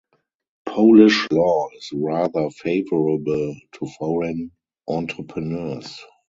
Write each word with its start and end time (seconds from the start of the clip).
Polish 0.65 1.27
law 1.29 1.67
is 1.77 1.91
rather 1.93 2.49
favourable 2.49 3.55
to 3.73 3.85
foreign 3.99 4.49
entrepreneurs. 4.87 6.01